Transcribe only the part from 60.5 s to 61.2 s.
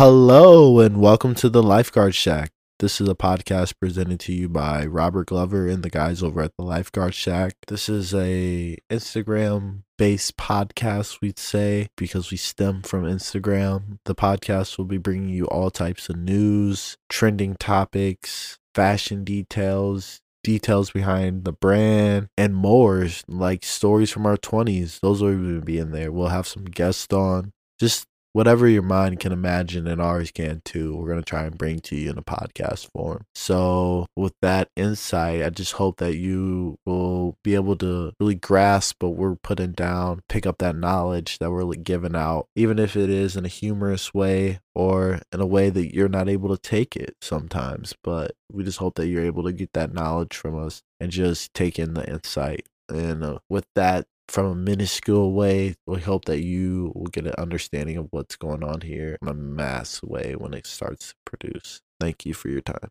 it starts to